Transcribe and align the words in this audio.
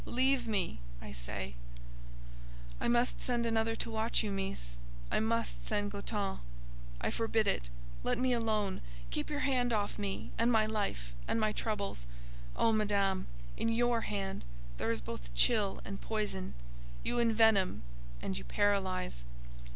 Leave 0.07 0.47
me, 0.47 0.79
I 0.99 1.11
say!" 1.11 1.53
"I 2.79 2.87
must 2.87 3.21
send 3.21 3.45
another 3.45 3.75
to 3.75 3.91
watch 3.91 4.23
you, 4.23 4.31
Meess: 4.31 4.75
I 5.11 5.19
must 5.19 5.63
send 5.63 5.91
Goton." 5.91 6.39
"I 6.99 7.11
forbid 7.11 7.45
it. 7.45 7.69
Let 8.03 8.17
me 8.17 8.33
alone. 8.33 8.81
Keep 9.11 9.29
your 9.29 9.41
hand 9.41 9.71
off 9.71 9.99
me, 9.99 10.31
and 10.39 10.51
my 10.51 10.65
life, 10.65 11.13
and 11.27 11.39
my 11.39 11.51
troubles. 11.51 12.07
Oh, 12.55 12.71
Madame! 12.71 13.27
in 13.55 13.69
your 13.69 14.01
hand 14.01 14.43
there 14.77 14.89
is 14.89 15.01
both 15.01 15.35
chill 15.35 15.79
and 15.85 16.01
poison. 16.01 16.55
You 17.03 17.19
envenom 17.19 17.83
and 18.23 18.35
you 18.35 18.43
paralyze." 18.43 19.23